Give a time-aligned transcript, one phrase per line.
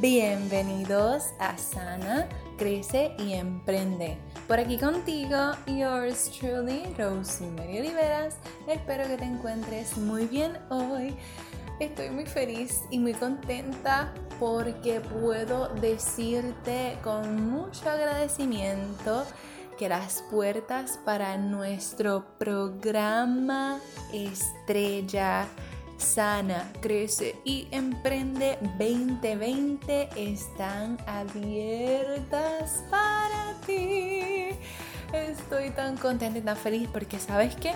[0.00, 4.16] Bienvenidos a Sana, Crece y Emprende.
[4.46, 8.36] Por aquí contigo, yours truly, Rosemary Oliveras.
[8.68, 11.16] Espero que te encuentres muy bien hoy.
[11.80, 19.26] Estoy muy feliz y muy contenta porque puedo decirte con mucho agradecimiento
[19.80, 23.80] que las puertas para nuestro programa
[24.12, 25.48] estrella
[25.98, 34.50] sana, crece y emprende 2020 están abiertas para ti.
[35.12, 37.72] Estoy tan contenta y tan feliz porque sabes que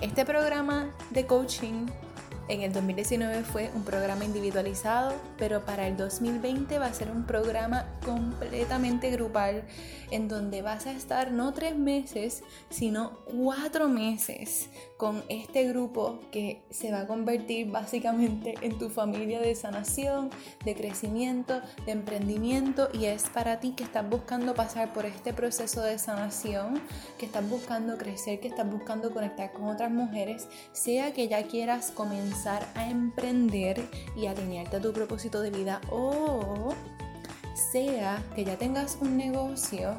[0.00, 1.86] este programa de coaching
[2.50, 7.24] en el 2019 fue un programa individualizado, pero para el 2020 va a ser un
[7.24, 9.62] programa completamente grupal
[10.10, 16.62] en donde vas a estar no tres meses, sino cuatro meses con este grupo que
[16.70, 20.30] se va a convertir básicamente en tu familia de sanación,
[20.64, 25.82] de crecimiento, de emprendimiento y es para ti que estás buscando pasar por este proceso
[25.82, 26.80] de sanación,
[27.16, 31.92] que estás buscando crecer, que estás buscando conectar con otras mujeres, sea que ya quieras
[31.92, 36.74] comenzar a emprender y alinearte a tu propósito de vida o
[37.72, 39.98] sea que ya tengas un negocio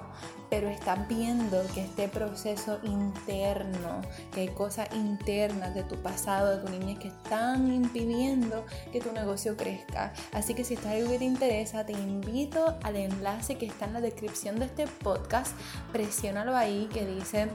[0.51, 4.01] pero estás viendo que este proceso interno,
[4.33, 9.13] que hay cosas internas de tu pasado, de tu niñez que están impidiendo que tu
[9.13, 10.11] negocio crezca.
[10.33, 13.93] Así que si está algo que te interesa, te invito al enlace que está en
[13.93, 15.55] la descripción de este podcast.
[15.93, 17.47] Presiónalo ahí que dice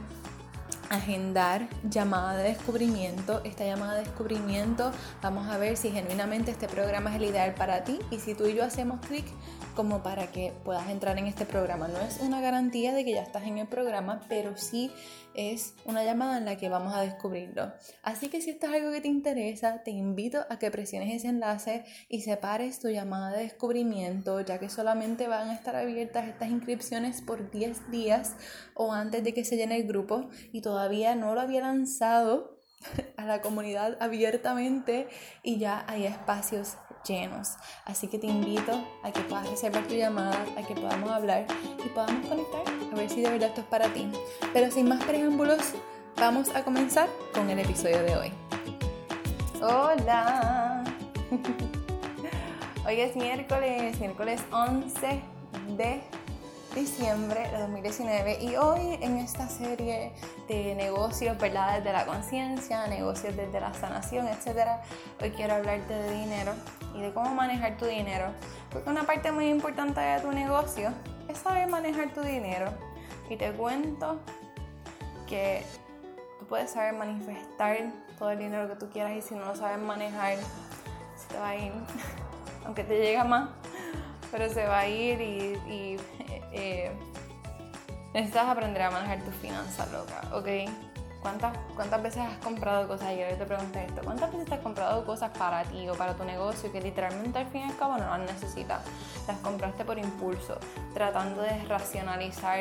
[0.89, 3.41] agendar llamada de descubrimiento.
[3.43, 7.83] Esta llamada de descubrimiento vamos a ver si genuinamente este programa es el ideal para
[7.83, 9.25] ti y si tú y yo hacemos clic
[9.77, 11.87] como para que puedas entrar en este programa.
[11.87, 14.91] No es una garantía de que ya estás en el programa, pero sí
[15.35, 17.71] es una llamada en la que vamos a descubrirlo.
[18.01, 21.27] Así que si esto es algo que te interesa, te invito a que presiones ese
[21.27, 26.49] enlace y separes tu llamada de descubrimiento, ya que solamente van a estar abiertas estas
[26.49, 28.35] inscripciones por 10 días
[28.73, 32.63] o antes de que se llene el grupo y todavía no lo había lanzado
[33.15, 35.07] a la comunidad abiertamente
[35.43, 36.77] y ya hay espacios
[37.07, 37.53] llenos.
[37.85, 41.45] Así que te invito a que puedas reservar tu llamada, a que podamos hablar
[41.83, 44.09] y podamos conectar a ver si de verdad esto es para ti.
[44.53, 45.73] Pero sin más preámbulos,
[46.15, 48.33] vamos a comenzar con el episodio de hoy.
[49.61, 50.83] Hola.
[52.87, 55.21] Hoy es miércoles, miércoles 11
[55.75, 56.01] de
[56.75, 60.13] diciembre de 2019 y hoy en esta serie
[60.47, 61.77] de negocios, ¿verdad?
[61.77, 64.81] Desde la conciencia, negocios desde la sanación, etcétera,
[65.21, 66.53] hoy quiero hablarte de dinero
[66.95, 68.27] y de cómo manejar tu dinero.
[68.71, 70.91] Porque una parte muy importante de tu negocio
[71.27, 72.71] es saber manejar tu dinero.
[73.29, 74.19] Y te cuento
[75.27, 75.63] que
[76.39, 77.77] tú puedes saber manifestar
[78.17, 80.37] todo el dinero que tú quieras y si no lo sabes manejar,
[81.15, 81.71] se te va a ir,
[82.65, 83.49] aunque te llega más,
[84.31, 85.97] pero se va a ir y,
[86.51, 86.91] eh,
[88.13, 90.47] necesitas aprender a manejar tus finanzas, loca, ¿ok?
[91.21, 93.09] ¿Cuántas, ¿Cuántas veces has comprado cosas?
[93.17, 94.01] Yo te pregunté esto.
[94.03, 97.61] ¿Cuántas veces has comprado cosas para ti o para tu negocio que literalmente al fin
[97.61, 98.81] y al cabo no las necesitas?
[99.27, 100.57] Las compraste por impulso,
[100.93, 102.59] tratando de racionalizar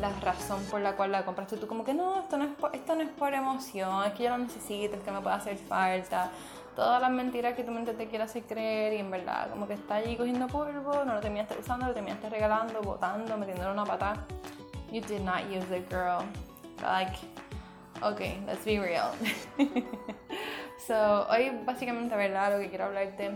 [0.00, 1.56] la razón por la cual la compraste.
[1.56, 4.24] Tú como que no, esto no es por, esto no es por emoción, es que
[4.24, 6.30] yo lo necesito, es que me puede hacer falta.
[6.74, 9.74] Todas las mentiras que tu mente te quiere hacer creer y en verdad como que
[9.74, 14.26] está allí cogiendo polvo, no lo terminaste usando, lo terminaste regalando, botando, metiéndole una patada.
[14.90, 16.24] You did not use it, girl.
[16.82, 17.16] Like,
[18.02, 19.12] Ok, let's be real.
[20.86, 22.54] so, hoy básicamente, ¿verdad?
[22.54, 23.30] Lo que quiero hablarte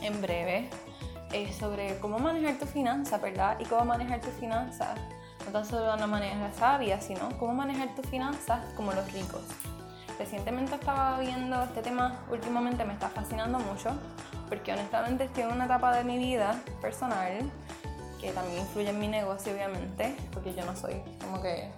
[0.00, 0.70] en breve
[1.30, 3.60] es sobre cómo manejar tu finanza, ¿verdad?
[3.60, 4.98] Y cómo manejar tus finanzas,
[5.44, 9.42] no tan solo de una manera sabia, sino cómo manejar tus finanzas como los ricos.
[10.18, 13.90] Recientemente estaba viendo este tema, últimamente me está fascinando mucho,
[14.48, 17.50] porque honestamente estoy en una etapa de mi vida personal
[18.20, 21.70] que también influye en mi negocio, obviamente, porque yo no soy como que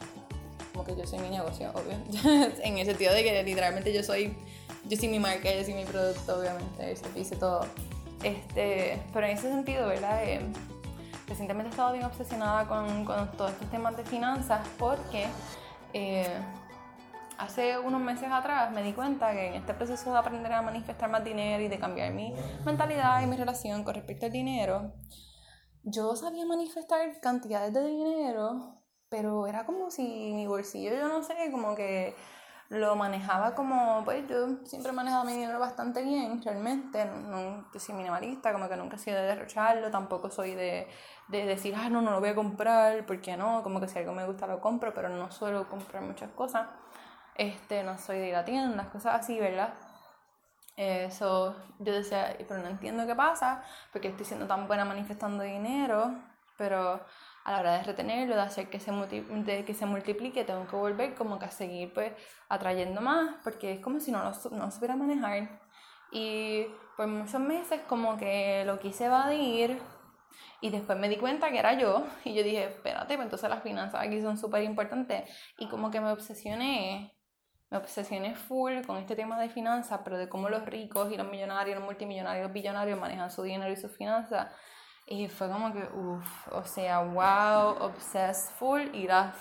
[0.84, 1.98] que yo soy mi negocio, obvio.
[2.62, 4.36] en el sentido de que literalmente yo soy,
[4.84, 7.66] yo soy mi marca, yo soy mi producto, obviamente, eso dice todo.
[8.22, 10.24] Este, pero en ese sentido, ¿verdad?
[10.24, 10.40] Eh,
[11.28, 15.26] recientemente he estado bien obsesionada con, con, todos estos temas de finanzas porque
[15.92, 16.26] eh,
[17.38, 21.08] hace unos meses atrás me di cuenta que en este proceso de aprender a manifestar
[21.10, 24.92] más dinero y de cambiar mi mentalidad y mi relación con respecto al dinero,
[25.82, 30.02] yo sabía manifestar cantidades de dinero pero era como si
[30.34, 32.14] mi bolsillo, yo no sé, como que
[32.68, 37.94] lo manejaba como, pues yo siempre he manejado mi dinero bastante bien, realmente, no, soy
[37.94, 40.86] minimalista, como que nunca he sido de derrocharlo, tampoco soy de,
[41.28, 43.62] de decir, ah, no, no lo voy a comprar, ¿por qué no?
[43.62, 46.68] Como que si algo me gusta lo compro, pero no suelo comprar muchas cosas,
[47.38, 49.74] este, no soy de ir a tiendas, cosas así, ¿verdad?
[50.76, 56.14] Eso, yo decía, pero no entiendo qué pasa, porque estoy siendo tan buena manifestando dinero,
[56.56, 57.04] pero
[57.44, 60.76] a la hora de retenerlo, de hacer que se, de que se multiplique, tengo que
[60.76, 62.12] volver como que a seguir pues
[62.48, 65.60] atrayendo más, porque es como si no lo, no supiera manejar.
[66.12, 69.80] Y por muchos meses como que lo quise evadir
[70.60, 73.62] y después me di cuenta que era yo y yo dije, espérate, pues entonces las
[73.62, 77.17] finanzas aquí son súper importantes y como que me obsesioné,
[77.70, 81.28] me obsesioné full con este tema de finanzas, pero de cómo los ricos y los
[81.28, 84.48] millonarios, los multimillonarios, los billonarios manejan su dinero y sus finanzas.
[85.10, 88.82] Y fue como que, uff, o sea, wow, obsessed full.
[88.94, 89.32] Y la,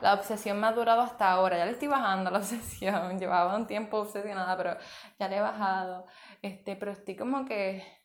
[0.00, 1.58] la obsesión me ha durado hasta ahora.
[1.58, 3.18] Ya le estoy bajando la obsesión.
[3.18, 4.76] Llevaba un tiempo obsesionada, pero
[5.18, 6.06] ya le he bajado.
[6.40, 8.01] Este, pero estoy como que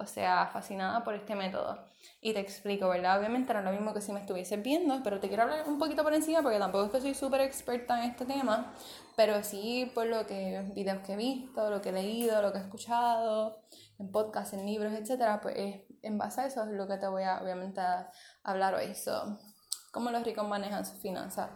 [0.00, 1.78] o sea, fascinada por este método.
[2.22, 3.18] Y te explico, ¿verdad?
[3.18, 5.78] Obviamente no es lo mismo que si me estuviese viendo, pero te quiero hablar un
[5.78, 8.74] poquito por encima porque tampoco es que soy súper experta en este tema,
[9.16, 12.58] pero sí por lo que videos que he visto, lo que he leído, lo que
[12.58, 13.60] he escuchado,
[13.98, 17.22] en podcasts, en libros, etcétera, pues en base a eso es lo que te voy
[17.24, 18.10] a obviamente a
[18.42, 18.94] hablar hoy.
[18.94, 19.38] So,
[19.92, 21.50] cómo los ricos manejan sus finanzas.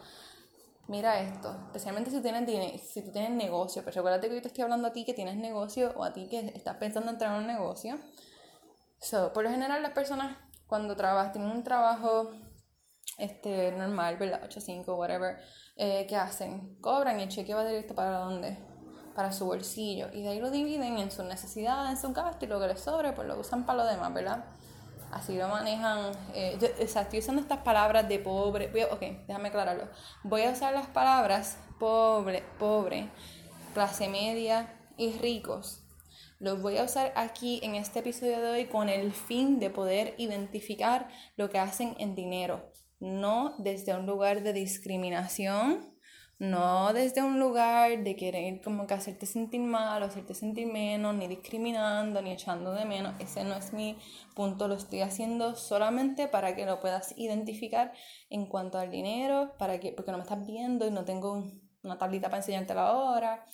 [0.87, 4.65] Mira esto, especialmente si tienes si tú tienes negocio, pero recuérdate que yo te estoy
[4.65, 7.41] hablando a ti que tienes negocio o a ti que estás pensando en entrar en
[7.41, 7.99] un negocio
[9.05, 10.35] So, por lo general las personas
[10.67, 12.31] cuando trabajan, tienen un trabajo
[13.19, 14.41] este, normal, ¿verdad?
[14.43, 15.37] 8, 5, whatever,
[15.77, 16.79] eh, ¿qué hacen?
[16.81, 18.57] Cobran y el cheque va directo para dónde?
[19.15, 20.09] Para su bolsillo.
[20.15, 22.81] Y de ahí lo dividen en sus necesidades, en sus gastos y lo que les
[22.81, 24.47] sobre, pues lo usan para lo demás, ¿verdad?
[25.13, 26.13] Así lo manejan.
[26.33, 28.73] Eh, o sea, estoy usando estas palabras de pobre.
[28.91, 29.87] ok, déjame aclararlo.
[30.23, 33.11] Voy a usar las palabras pobre, pobre,
[33.75, 35.84] clase media y ricos
[36.45, 40.15] los voy a usar aquí en este episodio de hoy con el fin de poder
[40.19, 42.71] identificar lo que hacen en dinero,
[43.01, 45.97] no desde un lugar de discriminación,
[46.39, 51.15] no desde un lugar de querer como que hacerte sentir mal o hacerte sentir menos,
[51.15, 53.15] ni discriminando, ni echando de menos.
[53.21, 53.97] Ese no es mi
[54.35, 57.95] punto, lo estoy haciendo solamente para que lo puedas identificar
[58.29, 61.43] en cuanto al dinero, para que, porque no me estás viendo y no tengo
[61.83, 63.47] una tablita para enseñarte la hora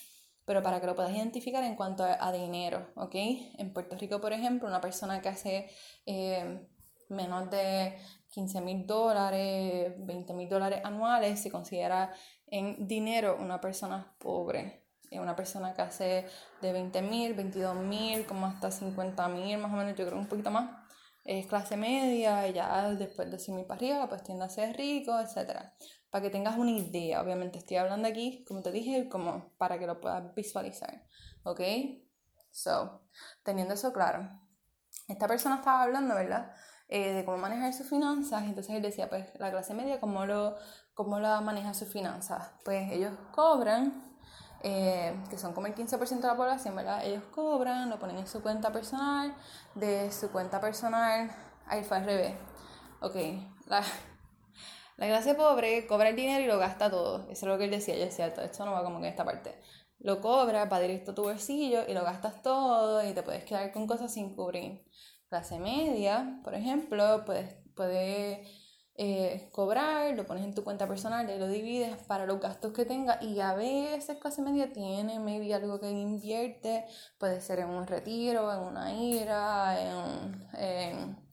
[0.45, 3.15] pero para que lo puedas identificar en cuanto a, dinero, ¿ok?
[3.59, 5.71] En Puerto Rico, por ejemplo, una persona que hace
[6.07, 6.67] eh,
[7.09, 7.97] menos de
[8.31, 12.13] 15 mil dólares, 20 mil dólares anuales, se considera
[12.47, 14.87] en dinero una persona pobre.
[15.13, 16.27] Una persona que hace
[16.63, 20.29] de 20 mil, 22 mil, como hasta 50 mil, más o menos, yo creo un
[20.29, 20.71] poquito más,
[21.25, 24.77] es clase media, y ya después de 100 mil para arriba, pues tiende a ser
[24.77, 25.71] rico, etc
[26.11, 27.23] para que tengas una idea.
[27.23, 31.07] Obviamente estoy hablando aquí, como te dije, como para que lo puedas visualizar.
[31.45, 31.61] ¿Ok?
[32.51, 33.03] So,
[33.45, 34.29] teniendo eso claro,
[35.09, 36.53] esta persona estaba hablando, ¿verdad?
[36.89, 38.43] Eh, de cómo manejar sus finanzas.
[38.45, 40.57] Entonces él decía, pues la clase media, ¿cómo, lo,
[40.95, 42.51] cómo la maneja sus finanzas?
[42.65, 44.17] Pues ellos cobran,
[44.63, 47.05] eh, que son como el 15% de la población, ¿verdad?
[47.05, 49.35] Ellos cobran, lo ponen en su cuenta personal,
[49.77, 51.31] de su cuenta personal,
[51.67, 52.35] ahí fue al revés.
[53.01, 53.15] Ok,
[53.67, 53.83] la,
[55.01, 57.23] la clase pobre cobra el dinero y lo gasta todo.
[57.31, 57.97] Eso es lo que él decía.
[57.97, 59.55] Yo decía, esto no va como en esta parte.
[59.99, 63.73] Lo cobra, va directo a tu bolsillo y lo gastas todo y te puedes quedar
[63.73, 64.85] con cosas sin cubrir.
[65.31, 68.47] Clase media, por ejemplo, puedes, puedes
[68.97, 72.85] eh, cobrar, lo pones en tu cuenta personal y lo divides para los gastos que
[72.85, 76.85] tenga y a veces clase media tiene maybe algo que invierte,
[77.19, 81.30] puede ser en un retiro, en una ira, en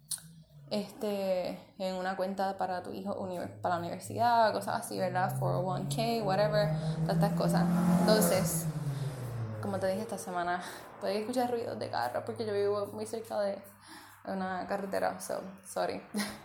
[0.70, 3.16] este, en una cuenta para tu hijo
[3.62, 5.40] para la universidad, cosas así, ¿verdad?
[5.40, 6.70] 401k, whatever,
[7.02, 7.66] todas estas cosas.
[8.02, 8.66] Entonces,
[9.62, 10.62] como te dije esta semana,
[11.00, 13.62] puedes escuchar ruidos de carro porque yo vivo muy cerca de
[14.26, 16.02] una carretera, so, sorry.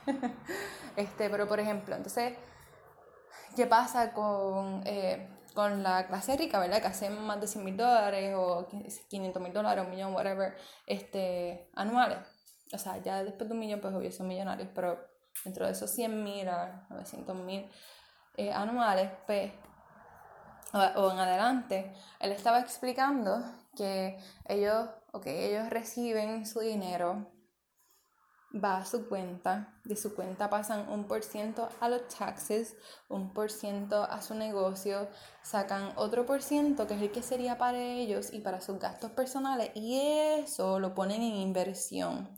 [0.96, 2.34] este, pero por ejemplo, entonces,
[3.56, 6.80] ¿qué pasa con, eh, con la clase rica, ¿verdad?
[6.80, 8.68] Que hacen más de 100 mil dólares o
[9.08, 12.18] 500 mil dólares, un millón, whatever, este, anuales
[12.72, 14.98] o sea, ya después de un millón, pues obvio son millonarios, pero
[15.44, 17.68] dentro de esos 100 mil a 900 mil
[18.36, 19.52] eh, anuales, pues,
[20.72, 23.42] o, en adelante, él estaba explicando
[23.76, 27.26] que ellos, okay, ellos reciben su dinero
[28.52, 32.76] va a su cuenta, de su cuenta pasan un por ciento a los taxes,
[33.08, 35.08] un por ciento a su negocio,
[35.42, 39.10] sacan otro por ciento que es el que sería para ellos y para sus gastos
[39.12, 42.28] personales y eso lo ponen en inversión.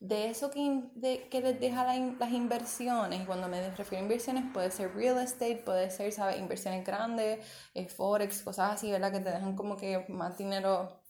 [0.00, 4.92] De eso que, que les deja las inversiones, cuando me refiero a inversiones puede ser
[4.96, 6.40] real estate, puede ser, ¿sabes?
[6.40, 9.12] Inversiones grandes, eh, forex, cosas así, ¿verdad?
[9.12, 11.02] Que te dejan como que más dinero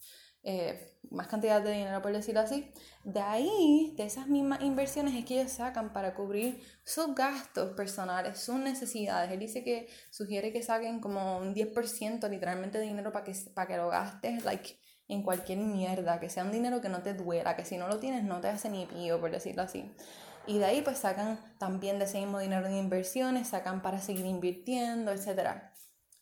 [0.43, 2.73] eh, más cantidad de dinero, por decirlo así.
[3.05, 8.39] De ahí, de esas mismas inversiones, es que ellos sacan para cubrir sus gastos personales,
[8.39, 9.31] sus necesidades.
[9.31, 13.67] Él dice que sugiere que saquen como un 10% literalmente de dinero para que, para
[13.67, 17.57] que lo gastes, like, en cualquier mierda, que sea un dinero que no te duela,
[17.57, 19.91] que si no lo tienes no te hace ni pío, por decirlo así.
[20.47, 24.27] Y de ahí pues sacan también de ese mismo dinero de inversiones, sacan para seguir
[24.27, 25.72] invirtiendo, etc.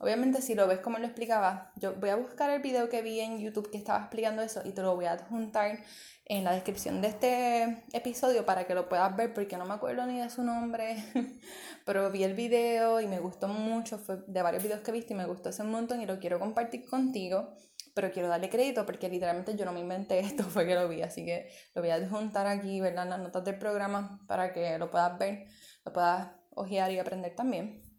[0.02, 3.21] Obviamente si lo ves como lo explicaba, yo voy a buscar el video que vi
[3.21, 5.78] en YouTube que estaba explicando eso y te lo voy a adjuntar
[6.25, 10.07] en la descripción de este episodio para que lo puedas ver porque no me acuerdo
[10.07, 10.97] ni de su nombre,
[11.85, 15.16] pero vi el video y me gustó mucho, fue de varios videos que viste y
[15.19, 17.54] me gustó ese montón y lo quiero compartir contigo
[17.95, 21.02] pero quiero darle crédito porque literalmente yo no me inventé esto, fue que lo vi,
[21.02, 23.04] así que lo voy a adjuntar aquí, ¿verdad?
[23.04, 25.47] En las notas del programa para que lo puedas ver,
[25.85, 27.90] lo puedas ojear y aprender también.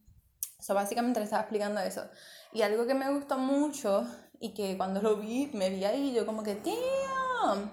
[0.62, 2.04] So, básicamente le estaba explicando eso.
[2.54, 4.06] Y algo que me gustó mucho
[4.40, 7.72] y que cuando lo vi, me vi ahí, yo como que, damn,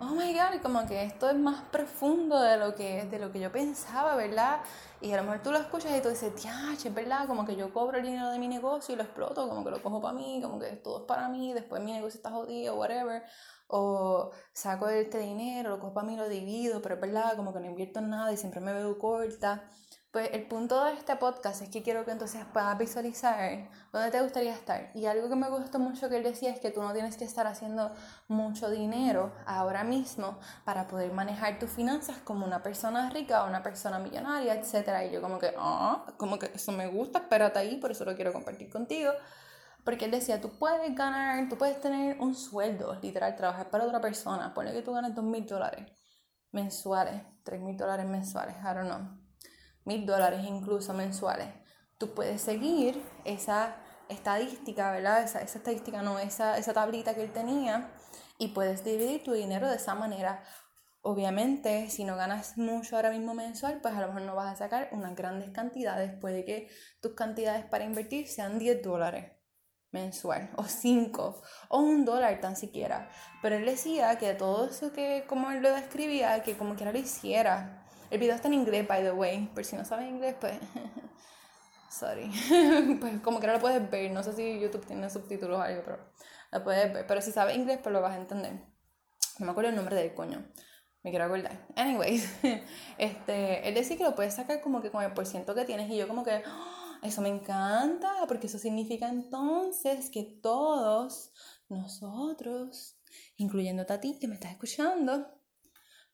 [0.00, 3.40] oh my god, como que esto es más profundo de lo que, de lo que
[3.40, 4.60] yo pensaba, ¿verdad?
[5.02, 6.48] Y a lo mejor tú lo escuchas y tú dices, che,
[6.88, 9.62] es verdad, como que yo cobro el dinero de mi negocio y lo exploto, como
[9.62, 12.30] que lo cojo para mí, como que todo es para mí, después mi negocio está
[12.30, 13.22] jodido, whatever.
[13.66, 17.60] O saco este dinero, lo cojo para mí, lo divido, pero es verdad, como que
[17.60, 19.68] no invierto en nada y siempre me veo corta.
[20.14, 24.22] Pues el punto de este podcast es que quiero que entonces puedas visualizar dónde te
[24.22, 24.92] gustaría estar.
[24.94, 27.24] Y algo que me gustó mucho que él decía es que tú no tienes que
[27.24, 27.90] estar haciendo
[28.28, 33.64] mucho dinero ahora mismo para poder manejar tus finanzas como una persona rica o una
[33.64, 35.10] persona millonaria, etc.
[35.10, 38.14] Y yo como que, ah, como que eso me gusta, espérate ahí, por eso lo
[38.14, 39.10] quiero compartir contigo.
[39.82, 44.00] Porque él decía, tú puedes ganar, tú puedes tener un sueldo, literal, trabajar para otra
[44.00, 44.54] persona.
[44.54, 45.90] Ponle que tú ganas dos mil dólares
[46.52, 49.23] mensuales, tres mil dólares mensuales, I don't know
[49.84, 51.48] mil dólares incluso mensuales,
[51.98, 53.76] tú puedes seguir esa
[54.08, 55.22] estadística, ¿verdad?
[55.22, 57.90] Esa, estadística, no, esa, esa tablita que él tenía
[58.38, 60.42] y puedes dividir tu dinero de esa manera.
[61.02, 64.56] Obviamente, si no ganas mucho ahora mismo mensual, pues a lo mejor no vas a
[64.56, 66.12] sacar unas grandes cantidades.
[66.18, 66.68] Puede que
[67.00, 69.32] tus cantidades para invertir sean 10 dólares
[69.92, 73.10] mensual, o 5, o un dólar tan siquiera.
[73.42, 76.98] Pero él decía que todo eso que, como él lo describía, que como quiera lo
[76.98, 79.50] hiciera, el video está en inglés, by the way.
[79.54, 80.54] Por si no sabes inglés, pues.
[81.90, 82.30] Sorry.
[83.00, 84.10] pues como que no lo puedes ver.
[84.10, 85.98] No sé si YouTube tiene subtítulos o algo, pero
[86.52, 87.06] lo puedes ver.
[87.06, 88.52] Pero si sabes inglés, pues lo vas a entender.
[89.38, 90.44] No me acuerdo el nombre del coño.
[91.02, 91.66] Me quiero acordar.
[91.76, 92.28] Anyways,
[92.98, 95.90] este, él decía que lo puedes sacar como que con el porciento que tienes.
[95.90, 96.42] Y yo, como que.
[96.44, 96.98] ¡Ah!
[97.02, 98.10] eso me encanta.
[98.26, 101.32] Porque eso significa entonces que todos
[101.68, 102.98] nosotros,
[103.36, 105.33] incluyendo a ti que me estás escuchando,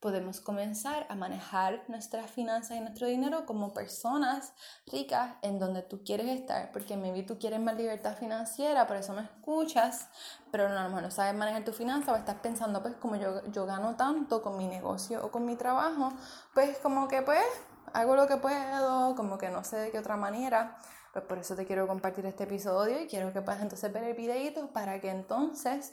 [0.01, 4.55] podemos comenzar a manejar nuestras finanzas y nuestro dinero como personas
[4.87, 9.13] ricas en donde tú quieres estar, porque maybe tú quieres más libertad financiera, por eso
[9.13, 10.09] me escuchas,
[10.51, 13.45] pero a lo mejor no sabes manejar tu finanza o estás pensando, pues como yo,
[13.53, 16.13] yo gano tanto con mi negocio o con mi trabajo,
[16.55, 17.45] pues como que pues
[17.93, 20.79] hago lo que puedo, como que no sé de qué otra manera.
[21.13, 24.15] Pues por eso te quiero compartir este episodio y quiero que puedas entonces ver el
[24.15, 25.93] videito para que entonces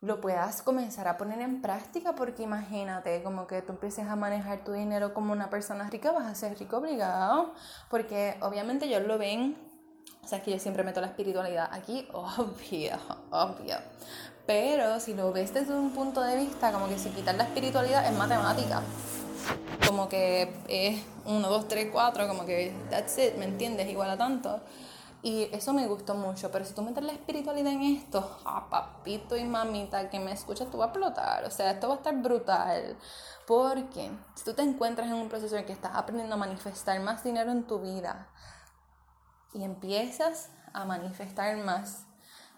[0.00, 4.64] lo puedas comenzar a poner en práctica porque imagínate como que tú empieces a manejar
[4.64, 7.52] tu dinero como una persona rica, vas a ser rico obligado,
[7.90, 9.56] porque obviamente ellos lo ven,
[10.24, 12.98] o sea, que yo siempre meto la espiritualidad aquí, obvio,
[13.30, 13.76] obvio,
[14.46, 18.06] pero si lo ves desde un punto de vista como que si quitar la espiritualidad
[18.06, 18.82] es matemática,
[19.86, 23.88] como que es 1, 2, 3, 4, como que that's it, ¿me entiendes?
[23.88, 24.60] Igual a tanto.
[25.22, 29.36] Y eso me gustó mucho, pero si tú metes la espiritualidad en esto, ah, papito
[29.36, 31.44] y mamita que me escuchas, tú vas a explotar.
[31.44, 32.96] O sea, esto va a estar brutal.
[33.46, 37.22] Porque si tú te encuentras en un proceso en que estás aprendiendo a manifestar más
[37.22, 38.28] dinero en tu vida
[39.52, 42.06] y empiezas a manifestar más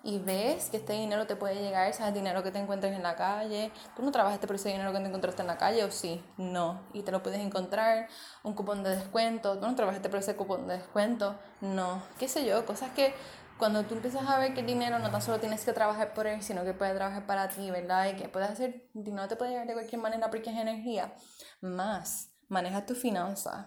[0.05, 3.15] y ves que este dinero te puede llegar, ese dinero que te encuentres en la
[3.15, 3.71] calle.
[3.95, 6.83] Tú no trabajaste por ese dinero que te encontraste en la calle, o sí, no.
[6.93, 8.09] Y te lo puedes encontrar,
[8.43, 9.59] un cupón de descuento.
[9.59, 12.03] Tú no trabajaste por ese cupón de descuento, no.
[12.19, 13.15] Qué sé yo, cosas que
[13.59, 16.27] cuando tú empiezas a ver que el dinero no tan solo tienes que trabajar por
[16.27, 18.09] él, sino que puede trabajar para ti, ¿verdad?
[18.09, 21.15] Y que puedes hacer, el dinero te puede llegar de cualquier manera porque es energía.
[21.61, 23.67] Más, maneja tu finanzas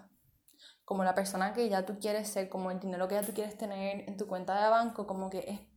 [0.84, 3.58] como la persona que ya tú quieres ser, como el dinero que ya tú quieres
[3.58, 5.75] tener en tu cuenta de banco, como que es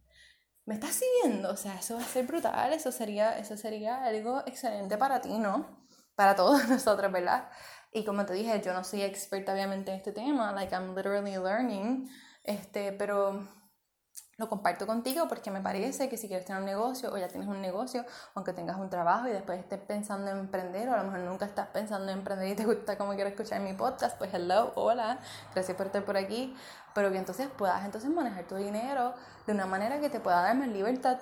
[0.69, 1.49] ¿me estás siguiendo?
[1.49, 5.39] O sea, eso va a ser brutal, eso sería, eso sería algo excelente para ti,
[5.39, 5.65] ¿no?
[6.13, 7.49] Para todos nosotros, ¿verdad?
[7.91, 11.37] Y como te dije, yo no soy experta obviamente en este tema, like I'm literally
[11.37, 12.07] learning,
[12.43, 13.47] este, pero
[14.39, 17.47] lo comparto contigo porque me parece que si quieres tener un negocio o ya tienes
[17.49, 21.03] un negocio, aunque tengas un trabajo y después estés pensando en emprender o a lo
[21.03, 24.33] mejor nunca estás pensando en emprender y te gusta como quiero escuchar mi podcast, pues
[24.33, 25.19] hello, hola,
[25.53, 26.55] gracias por estar por aquí,
[26.95, 29.13] pero que entonces puedas entonces manejar tu dinero
[29.45, 31.19] de una manera que te pueda dar más libertad.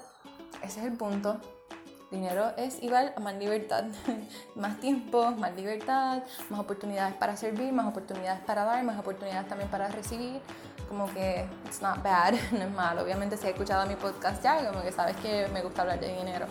[0.62, 1.42] Ese es el punto.
[2.12, 3.84] Dinero es igual a más libertad,
[4.56, 9.70] más tiempo, más libertad, más oportunidades para servir, más oportunidades para dar, más oportunidades también
[9.70, 10.40] para recibir
[10.88, 13.04] como que it's not bad, no es malo.
[13.04, 16.16] Obviamente si has escuchado mi podcast ya, como que sabes que me gusta hablar de
[16.16, 16.48] dinero.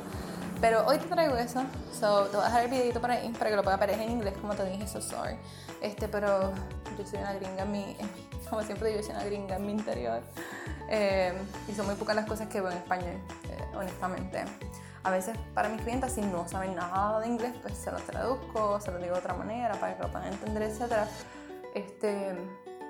[0.61, 1.63] Pero hoy te traigo eso,
[1.93, 4.11] so te voy a dejar el videito por ahí para que lo puedas ver en
[4.11, 5.37] inglés, como te dije, so sorry.
[5.83, 6.53] Este, pero
[6.97, 7.97] yo soy una gringa en mi,
[8.51, 10.23] como siempre digo, yo soy una gringa en mi interior.
[10.89, 11.33] Eh,
[11.69, 14.45] y son muy pocas las cosas que veo en español, eh, honestamente.
[15.03, 18.81] A veces para mis clientes, si no saben nada de inglés, pues se lo traduzco,
[18.81, 21.07] se lo digo de otra manera para que lo puedan entender, etc.
[21.75, 22.35] Este,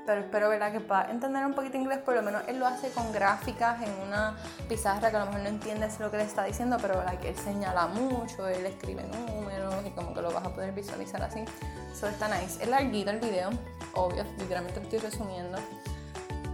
[0.06, 0.72] pero espero ¿verdad?
[0.72, 3.90] que para entender un poquito inglés, por lo menos él lo hace con gráficas en
[4.06, 4.36] una
[4.68, 7.36] pizarra que a lo mejor no entiendes lo que le está diciendo, pero que él
[7.36, 11.44] señala mucho, él escribe números y como que lo vas a poder visualizar así.
[11.92, 12.62] Eso está nice.
[12.62, 13.50] Es larguito el video,
[13.94, 15.58] obvio, literalmente lo estoy resumiendo,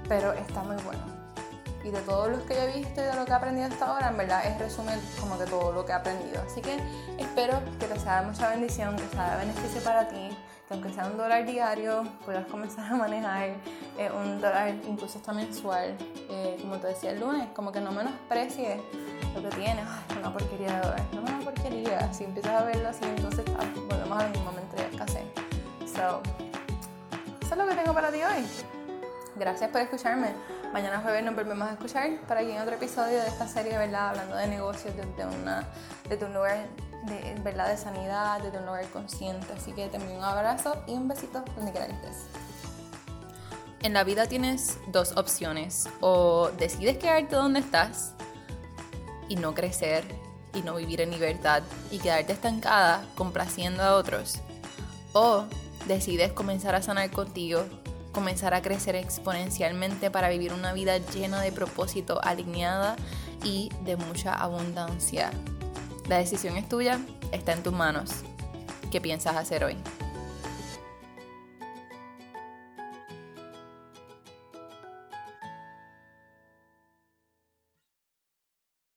[0.08, 1.22] pero está muy bueno
[1.84, 3.86] y de todos los que yo he visto y de lo que he aprendido hasta
[3.86, 6.42] ahora, en verdad es resumen como de todo lo que he aprendido.
[6.42, 6.78] Así que
[7.18, 10.90] espero que te sea de mucha bendición, que sea de beneficio para ti, que aunque
[10.92, 13.50] sea un dólar diario, puedas comenzar a manejar
[13.98, 15.96] eh, un dólar incluso hasta mensual.
[16.30, 18.80] Eh, como te decía el lunes, como que no menosprecies
[19.34, 19.84] lo que tienes.
[19.86, 22.12] Ay, una porquería de dólar, no una porquería.
[22.12, 25.24] Si empiezas a verlo así, entonces ah, volvemos al mismo momento de escasez.
[25.86, 26.22] So,
[27.42, 28.46] eso es lo que tengo para ti hoy.
[29.36, 30.32] Gracias por escucharme.
[30.72, 34.10] Mañana jueves nos volvemos a escuchar para aquí en otro episodio de esta serie, ¿verdad?
[34.10, 35.66] Hablando de negocios desde, una,
[36.08, 36.66] desde un lugar
[37.02, 37.68] de, ¿verdad?
[37.68, 39.52] de sanidad, desde un lugar consciente.
[39.52, 42.26] Así que te envío un abrazo y un besito donde quiera que estés.
[43.82, 45.88] En la vida tienes dos opciones.
[46.00, 48.12] O decides quedarte donde estás
[49.28, 50.04] y no crecer
[50.54, 54.38] y no vivir en libertad y quedarte estancada complaciendo a otros.
[55.12, 55.44] O
[55.86, 57.64] decides comenzar a sanar contigo
[58.12, 62.96] comenzar a crecer exponencialmente para vivir una vida llena de propósito, alineada
[63.42, 65.30] y de mucha abundancia.
[66.08, 68.10] La decisión es tuya, está en tus manos.
[68.90, 69.76] ¿Qué piensas hacer hoy?